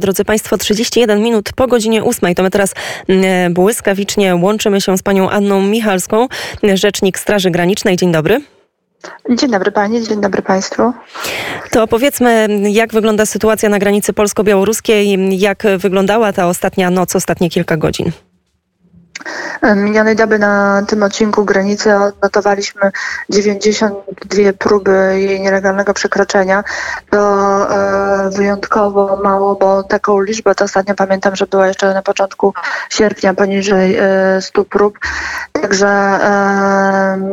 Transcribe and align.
Drodzy 0.00 0.24
Państwo, 0.24 0.58
31 0.58 1.22
minut 1.22 1.48
po 1.56 1.66
godzinie 1.66 2.04
8. 2.04 2.34
To 2.34 2.42
my 2.42 2.50
teraz 2.50 2.74
mm, 3.08 3.54
błyskawicznie 3.54 4.36
łączymy 4.36 4.80
się 4.80 4.98
z 4.98 5.02
panią 5.02 5.30
Anną 5.30 5.62
Michalską, 5.62 6.28
rzecznik 6.74 7.18
Straży 7.18 7.50
Granicznej. 7.50 7.96
Dzień 7.96 8.12
dobry. 8.12 8.40
Dzień 9.30 9.50
dobry 9.50 9.72
Pani, 9.72 10.06
dzień 10.06 10.20
dobry 10.20 10.42
Państwu. 10.42 10.92
To 11.70 11.82
opowiedzmy, 11.82 12.48
jak 12.70 12.92
wygląda 12.92 13.26
sytuacja 13.26 13.68
na 13.68 13.78
granicy 13.78 14.12
polsko-białoruskiej, 14.12 15.38
jak 15.38 15.62
wyglądała 15.78 16.32
ta 16.32 16.48
ostatnia 16.48 16.90
noc, 16.90 17.16
ostatnie 17.16 17.50
kilka 17.50 17.76
godzin. 17.76 18.12
Minionej 19.76 20.16
doby 20.16 20.38
na 20.38 20.82
tym 20.88 21.02
odcinku 21.02 21.44
granicy 21.44 21.96
odnotowaliśmy 21.96 22.90
92 23.28 24.52
próby 24.58 25.14
jej 25.14 25.40
nielegalnego 25.40 25.94
przekroczenia. 25.94 26.64
To 27.10 27.76
e, 28.26 28.30
wyjątkowo 28.30 29.20
mało, 29.24 29.54
bo 29.54 29.82
taką 29.82 30.20
liczbę 30.20 30.54
to 30.54 30.64
ostatnio 30.64 30.94
pamiętam, 30.94 31.36
że 31.36 31.46
była 31.46 31.66
jeszcze 31.66 31.94
na 31.94 32.02
początku 32.02 32.54
sierpnia 32.90 33.34
poniżej 33.34 33.96
e, 33.96 34.42
100 34.42 34.64
prób. 34.64 34.98
Także 35.62 36.18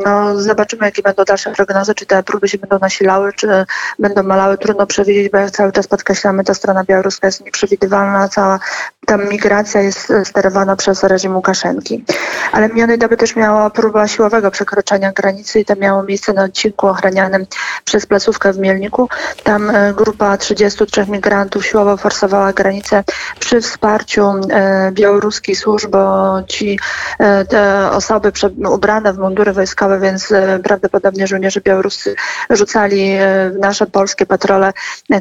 no, 0.05 0.41
zobaczymy, 0.41 0.85
jakie 0.85 1.01
będą 1.01 1.23
dalsze 1.23 1.51
prognozy, 1.51 1.95
czy 1.95 2.05
te 2.05 2.23
próby 2.23 2.47
się 2.47 2.57
będą 2.57 2.79
nasilały, 2.79 3.33
czy 3.33 3.65
będą 3.99 4.23
malały. 4.23 4.57
Trudno 4.57 4.87
przewidzieć, 4.87 5.31
bo 5.31 5.37
jak 5.37 5.51
cały 5.51 5.71
czas 5.71 5.87
podkreślamy, 5.87 6.43
ta 6.43 6.53
strona 6.53 6.83
białoruska 6.83 7.27
jest 7.27 7.45
nieprzewidywalna, 7.45 8.27
cała 8.27 8.59
ta 9.05 9.17
migracja 9.17 9.81
jest 9.81 10.13
sterowana 10.23 10.75
przez 10.75 11.03
reżim 11.03 11.35
Łukaszenki. 11.35 12.05
Ale 12.51 12.69
minionej 12.69 12.97
doby 12.97 13.17
też 13.17 13.35
miała 13.35 13.69
próba 13.69 14.07
siłowego 14.07 14.51
przekroczenia 14.51 15.11
granicy 15.11 15.59
i 15.59 15.65
to 15.65 15.75
miało 15.75 16.03
miejsce 16.03 16.33
na 16.33 16.43
odcinku 16.43 16.87
ochranianym 16.87 17.45
przez 17.85 18.05
placówkę 18.05 18.53
w 18.53 18.57
Mielniku. 18.57 19.09
Tam 19.43 19.69
e, 19.69 19.93
grupa 19.93 20.37
33 20.37 21.05
migrantów 21.07 21.65
siłowo 21.65 21.97
forsowała 21.97 22.53
granicę 22.53 23.03
przy 23.39 23.61
wsparciu 23.61 24.31
e, 24.49 24.91
białoruskiej 24.91 25.55
służb, 25.55 25.89
bo 25.89 26.33
ci 26.47 26.79
e, 27.19 27.45
te 27.45 27.91
osoby 27.91 28.18
prze, 28.31 28.49
ubrane 28.69 29.13
w 29.13 29.17
mundury 29.17 29.53
wojskowe, 29.53 29.99
więc 29.99 30.31
e, 30.31 30.59
prawdopodobnie 30.63 31.27
żołnierze 31.27 31.61
białoruscy 31.61 32.15
rzucali 32.49 33.11
e, 33.11 33.49
w 33.49 33.59
nasze 33.59 33.85
polskie 33.85 34.25
patrole 34.25 34.73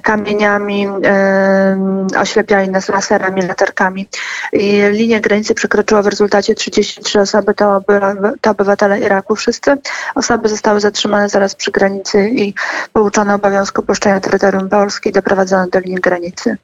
kamieniami, 0.02 0.86
e, 1.04 2.06
oślepiali 2.20 2.69
nas 2.69 2.88
laserami, 2.88 3.42
latarkami. 3.42 4.08
I 4.52 4.82
linię 4.91 5.20
granicy 5.20 5.54
przekroczyło 5.54 6.02
w 6.02 6.06
rezultacie 6.06 6.54
33 6.54 7.20
osoby, 7.20 7.54
to, 7.54 7.80
to 8.41 8.50
obywatele 8.50 9.00
Iraku 9.00 9.36
wszyscy. 9.36 9.76
Osoby 10.14 10.48
zostały 10.48 10.80
zatrzymane 10.80 11.28
zaraz 11.28 11.54
przy 11.54 11.70
granicy 11.70 12.28
i 12.28 12.54
pouczone 12.92 13.34
obowiązku 13.34 13.80
opuszczenia 13.80 14.20
terytorium 14.20 14.69
Polski 14.69 15.08
i 15.08 15.12
doprowadzone 15.12 15.66
do 15.69 15.80
linii 15.80 16.00
granicy. 16.00 16.56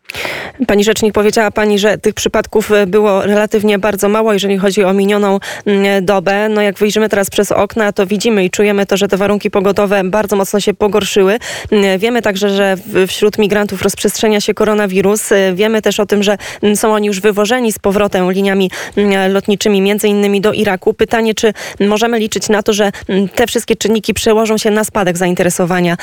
Pani 0.67 0.85
rzecznik, 0.85 1.15
powiedziała 1.15 1.51
pani, 1.51 1.79
że 1.79 1.99
tych 1.99 2.15
przypadków 2.15 2.71
było 2.87 3.23
relatywnie 3.23 3.79
bardzo 3.79 4.09
mało, 4.09 4.33
jeżeli 4.33 4.59
chodzi 4.59 4.85
o 4.85 4.93
minioną 4.93 5.39
mm, 5.67 6.05
No 6.51 6.63
jak 6.63 6.79
wyjrzymy 6.79 7.09
teraz 7.09 7.31
przez 7.31 7.53
okna, 7.53 7.93
to 7.93 8.07
widzimy 8.07 8.45
i 8.45 8.51
czujemy 8.51 8.87
to, 8.87 8.97
że 8.97 9.09
te 9.09 9.17
warunki 9.17 9.51
pogodowe 9.51 10.05
bardzo 10.05 10.37
mocno 10.37 10.61
się 10.61 10.75
pogorszyły. 10.75 11.39
Mm, 11.71 11.99
Wiemy 11.99 12.23
także, 12.23 12.51
że 12.51 12.77
wśród 13.09 13.39
migrantów 13.39 13.83
rozprzestrzenia 13.83 14.41
się 14.41 14.55
koronawirus. 14.55 15.33
E, 15.33 15.55
Wiemy 15.55 15.83
też 15.83 16.01
o 16.01 16.07
tym, 16.07 16.23
że 16.23 16.37
mm, 16.63 16.77
są 16.77 16.95
oni 16.95 17.07
już 17.07 17.21
wywożeni 17.21 17.73
z 17.73 17.79
powrotem 17.79 18.33
liniami 18.33 18.71
mm, 18.97 19.33
lotniczymi, 19.33 19.81
między 19.81 20.09
innymi 20.09 20.41
do 20.41 20.53
Iraku. 20.53 20.95
Pytanie, 20.95 21.35
czy 21.35 21.53
możemy 21.81 22.19
liczyć 22.19 22.49
na 22.49 22.63
to, 22.63 22.73
że 22.73 22.93
te 23.35 23.47
wszystkie 23.47 23.77
czynniki 23.77 24.15
przełożą 24.15 24.59
się 24.59 24.71
na 24.71 24.85
spadek 24.85 25.17
zainteresowania 25.17 25.97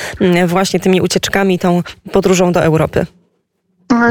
właśnie 0.46 0.80
tymi 0.80 1.00
ucieczkami, 1.00 1.58
tą 1.58 1.82
podróżą 2.12 2.52
do 2.52 2.62
Europy? 2.62 3.06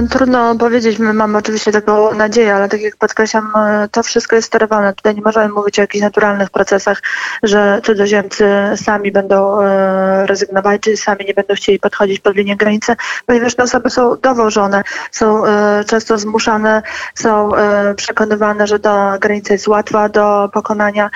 Trudno 0.09 0.55
powiedzieć, 0.55 0.99
my 0.99 1.13
mamy 1.13 1.37
oczywiście 1.37 1.71
taką 1.71 2.13
nadzieję, 2.13 2.55
ale 2.55 2.69
tak 2.69 2.81
jak 2.81 2.95
podkreślam, 2.95 3.53
e, 3.55 3.87
to 3.91 4.03
wszystko 4.03 4.35
jest 4.35 4.47
sterowane. 4.47 4.93
Tutaj 4.93 5.15
nie 5.15 5.21
możemy 5.21 5.49
mówić 5.49 5.79
o 5.79 5.81
jakichś 5.81 6.01
naturalnych 6.01 6.49
procesach, 6.49 7.01
że 7.43 7.81
cudzoziemcy 7.85 8.45
sami 8.75 9.11
będą 9.11 9.61
e, 9.61 10.27
rezygnować, 10.27 10.81
czy 10.81 10.97
sami 10.97 11.25
nie 11.25 11.33
będą 11.33 11.53
chcieli 11.53 11.79
podchodzić 11.79 12.19
pod 12.19 12.35
linię 12.35 12.57
granicy, 12.57 12.95
ponieważ 13.25 13.55
te 13.55 13.63
osoby 13.63 13.89
są 13.89 14.15
dowożone, 14.15 14.83
są 15.11 15.45
e, 15.45 15.83
często 15.83 16.17
zmuszane, 16.17 16.81
są 17.15 17.51
przekonywane, 17.95 18.67
że 18.67 18.79
ta 18.79 19.17
granica 19.19 19.53
jest 19.53 19.67
łatwa 19.67 20.09
do 20.09 20.49
pokonania. 20.53 21.09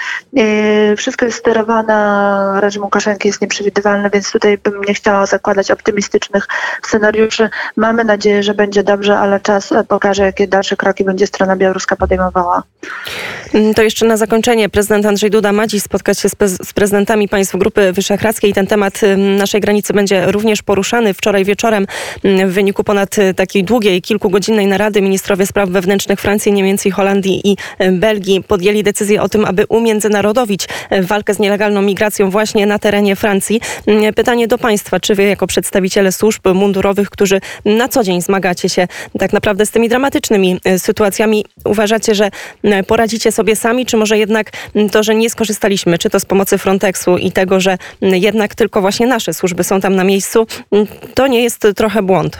Wszystko 0.97 1.25
jest 1.25 1.37
sterowane, 1.37 2.61
reżim 2.61 2.83
Łukaszenki 2.83 3.27
jest 3.27 3.41
nieprzewidywalny, 3.41 4.09
więc 4.09 4.31
tutaj 4.31 4.57
bym 4.57 4.81
nie 4.81 4.93
chciała 4.93 5.25
zakładać 5.25 5.71
optymistycznych 5.71 6.47
scenariuszy. 6.83 7.49
Mamy 7.77 8.03
nadzieję, 8.03 8.43
że 8.43 8.53
będzie 8.53 8.64
dobrze, 8.73 9.17
ale 9.17 9.39
czas 9.39 9.71
e, 9.71 9.83
pokaże, 9.83 10.23
jakie 10.23 10.47
dalsze 10.47 10.77
kroki 10.77 11.03
będzie 11.03 11.27
strona 11.27 11.55
białoruska 11.55 11.95
podejmowała. 11.95 12.63
Mm, 13.53 13.73
To 13.73 13.81
jeszcze 13.81 14.05
na 14.05 14.17
zakończenie 14.17 14.69
prezydent 14.69 15.05
Andrzej 15.05 15.29
Duda 15.29 15.51
ma 15.51 15.67
dziś 15.67 15.83
spotkać 15.83 16.19
się 16.19 16.29
z, 16.29 16.35
prez- 16.35 16.65
z 16.65 16.73
prezydentami 16.73 17.29
państw 17.29 17.55
Grupy 17.55 17.93
Wyszehradzkiej. 17.93 18.53
Ten 18.53 18.67
temat 18.67 19.03
ym, 19.03 19.35
naszej 19.37 19.61
granicy 19.61 19.93
będzie 19.93 20.31
również 20.31 20.61
poruszany. 20.61 21.13
Wczoraj 21.13 21.45
wieczorem 21.45 21.85
ym, 22.25 22.49
w 22.49 22.53
wyniku 22.53 22.83
ponad 22.83 23.17
y, 23.17 23.33
takiej 23.33 23.63
długiej, 23.63 24.01
kilkugodzinnej 24.01 24.67
narady 24.67 25.01
ministrowie 25.01 25.45
spraw 25.45 25.69
wewnętrznych 25.69 26.19
Francji, 26.19 26.51
Niemiec, 26.53 26.83
Holandii 26.93 27.41
i 27.51 27.57
y, 27.83 27.91
Belgii 27.91 28.43
podjęli 28.43 28.83
decyzję 28.83 29.21
o 29.21 29.29
tym, 29.29 29.45
aby 29.45 29.65
umiędzynarodowić 29.69 30.67
y, 30.91 31.01
walkę 31.03 31.33
z 31.33 31.39
nielegalną 31.39 31.81
migracją 31.81 32.29
właśnie 32.29 32.65
na 32.65 32.79
terenie 32.79 33.15
Francji. 33.15 33.61
Pytanie 34.15 34.47
do 34.47 34.57
państwa, 34.57 34.99
czy 34.99 35.15
wy 35.15 35.23
jako 35.23 35.47
przedstawiciele 35.47 36.11
służb 36.11 36.47
mundurowych, 36.53 37.09
którzy 37.09 37.41
na 37.65 37.87
co 37.87 38.03
dzień 38.03 38.21
zmagacie 38.21 38.54
się 38.69 38.87
tak 39.19 39.33
naprawdę 39.33 39.65
z 39.65 39.71
tymi 39.71 39.89
dramatycznymi 39.89 40.59
y, 40.67 40.79
sytuacjami, 40.79 41.45
uważacie, 41.65 42.15
że 42.15 42.31
poradzicie 42.87 43.31
sobie 43.31 43.55
sami, 43.55 43.85
czy 43.85 43.97
może 43.97 44.17
jednak 44.17 44.51
to, 44.91 45.03
że 45.03 45.15
nie 45.15 45.29
skorzystaliśmy, 45.29 45.97
czy 45.97 46.09
to 46.09 46.19
z 46.19 46.25
pomocy 46.25 46.57
Frontexu 46.57 47.17
i 47.17 47.31
tego, 47.31 47.59
że 47.59 47.77
jednak 48.01 48.55
tylko 48.55 48.81
właśnie 48.81 49.07
nasze 49.07 49.33
służby 49.33 49.63
są 49.63 49.81
tam 49.81 49.95
na 49.95 50.03
miejscu, 50.03 50.47
to 51.13 51.27
nie 51.27 51.43
jest 51.43 51.67
trochę 51.75 52.01
błąd. 52.01 52.37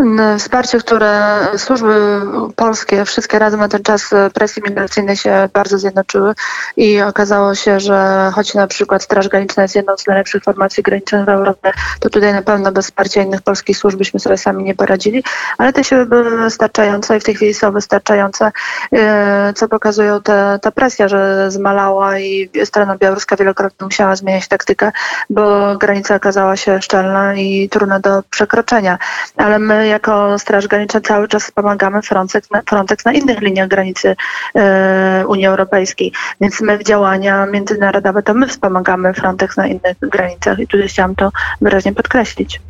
N- 0.00 0.38
Wsparcie, 0.38 0.78
które 0.78 1.38
służby 1.56 2.20
polskie 2.56 3.04
wszystkie 3.04 3.38
razem 3.38 3.60
na 3.60 3.68
ten 3.68 3.82
czas 3.82 4.12
e, 4.12 4.30
presji 4.30 4.62
migracyjnej 4.66 5.16
się 5.16 5.48
bardzo 5.52 5.78
zjednoczyły 5.78 6.34
i 6.76 7.02
okazało 7.02 7.54
się, 7.54 7.80
że 7.80 8.30
choć 8.34 8.54
na 8.54 8.66
przykład 8.66 9.02
Straż 9.02 9.28
Graniczna 9.28 9.62
jest 9.62 9.74
jedną 9.74 9.96
z 9.96 10.06
najlepszych 10.06 10.44
formacji 10.44 10.82
granicznych 10.82 11.24
w 11.24 11.28
Europie, 11.28 11.72
to 12.00 12.10
tutaj 12.10 12.32
na 12.32 12.42
pewno 12.42 12.72
bez 12.72 12.84
wsparcia 12.84 13.22
innych 13.22 13.42
polskich 13.42 13.78
służb 13.78 13.98
byśmy 13.98 14.20
sobie 14.20 14.36
sami 14.36 14.64
nie 14.64 14.74
poradzili, 14.74 15.24
ale 15.58 15.72
te 15.72 15.84
siły 15.84 16.06
były 16.06 16.38
wystarczające 16.38 17.16
i 17.16 17.20
w 17.20 17.24
tej 17.24 17.34
chwili 17.34 17.54
są 17.54 17.72
wystarczające, 17.72 18.52
e, 18.92 19.52
co 19.56 19.68
pokazują 19.68 20.22
te, 20.22 20.58
ta 20.62 20.70
presja, 20.70 21.08
że 21.08 21.50
zmalała 21.50 22.18
i 22.18 22.50
strona 22.64 22.96
białoruska 22.96 23.36
wielokrotnie 23.36 23.84
musiała 23.84 24.16
zmieniać 24.16 24.48
taktykę, 24.48 24.92
bo 25.30 25.76
granica 25.76 26.14
okazała 26.14 26.56
się 26.56 26.82
szczelna 26.82 27.34
i 27.34 27.68
trudna 27.68 28.00
do 28.00 28.22
przekroczenia. 28.30 28.98
Ale 29.36 29.58
my 29.58 29.89
jako 29.90 30.38
Straż 30.38 30.66
Graniczna 30.68 31.00
cały 31.00 31.28
czas 31.28 31.50
pomagamy 31.50 32.02
Frontex 32.02 32.50
na, 32.50 32.62
Frontex 32.62 33.04
na 33.04 33.12
innych 33.12 33.40
liniach 33.40 33.68
granicy 33.68 34.16
e, 34.54 35.24
Unii 35.26 35.46
Europejskiej. 35.46 36.12
Więc 36.40 36.60
my 36.60 36.78
w 36.78 36.84
działania 36.84 37.46
międzynarodowe 37.46 38.22
to 38.22 38.34
my 38.34 38.46
wspomagamy 38.46 39.14
Frontex 39.14 39.56
na 39.56 39.66
innych 39.66 39.96
granicach 40.00 40.58
i 40.58 40.66
tutaj 40.66 40.88
chciałam 40.88 41.14
to 41.14 41.30
wyraźnie 41.60 41.92
podkreślić. 41.92 42.60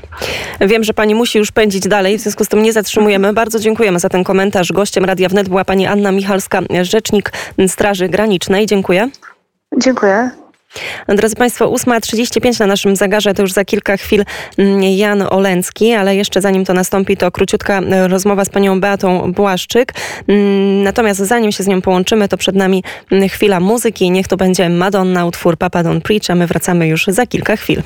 Wiem, 0.61 0.85
że 0.85 0.95
pani 0.95 1.15
musi 1.15 1.39
już 1.39 1.53
pędzić 1.53 1.89
dalej, 1.89 2.19
w 2.19 2.21
związku 2.21 2.45
z 2.45 2.49
tym 2.49 2.63
nie 2.63 2.73
zatrzymujemy. 2.73 3.33
Bardzo 3.33 3.59
dziękujemy 3.59 3.99
za 3.99 4.09
ten 4.09 4.25
komentarz. 4.25 4.73
Gościem 4.73 5.05
Radia 5.05 5.29
Wnet 5.29 5.49
była 5.49 5.65
pani 5.65 5.87
Anna 5.87 6.13
Michalska, 6.13 6.61
rzecznik 6.83 7.33
Straży 7.69 8.09
Granicznej. 8.09 8.67
Dziękuję. 8.67 9.09
Dziękuję. 9.77 10.31
Drodzy 11.09 11.37
Państwo, 11.37 11.67
8.35 11.71 12.61
na 12.61 12.67
naszym 12.67 12.97
zegarze, 12.97 13.35
to 13.35 13.43
już 13.43 13.53
za 13.53 13.65
kilka 13.65 13.97
chwil 13.97 14.25
mm, 14.59 14.83
Jan 14.83 15.23
Olencki, 15.23 15.93
ale 15.93 16.17
jeszcze 16.17 16.41
zanim 16.41 16.65
to 16.65 16.75
nastąpi, 16.75 17.17
to 17.17 17.31
króciutka 17.31 17.81
e, 17.81 18.09
rozmowa 18.09 18.45
z 18.45 18.49
panią 18.49 18.81
Beatą 18.81 19.33
Błaszczyk. 19.33 19.93
Mm, 20.29 20.83
Natomiast 20.83 21.21
zanim 21.21 21.53
się 21.53 21.63
z 21.63 21.67
nią 21.67 21.83
połączymy, 21.83 22.29
to 22.29 22.37
przed 22.37 22.57
nami 22.57 22.85
mm, 23.13 23.29
chwila 23.29 23.61
muzyki. 23.61 24.11
Niech 24.11 24.29
to 24.29 24.37
będzie 24.37 24.69
Madonna, 24.69 25.27
utwór 25.27 25.57
Papa 25.57 25.83
Don't 25.83 26.01
Preach, 26.01 26.31
a 26.31 26.35
my 26.35 26.47
wracamy 26.47 26.89
już 26.89 27.07
za 27.07 27.27
kilka 27.27 27.57
chwil. 27.57 27.83